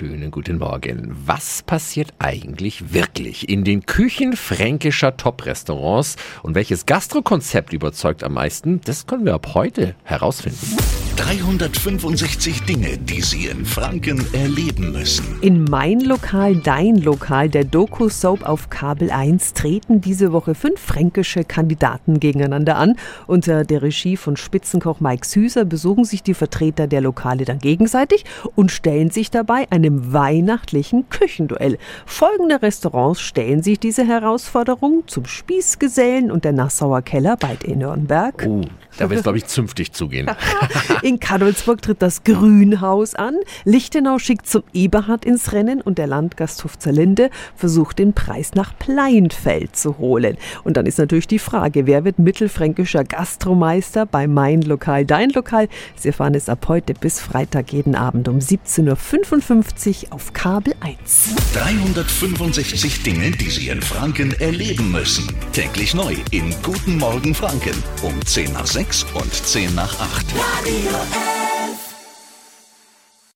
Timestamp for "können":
9.06-9.26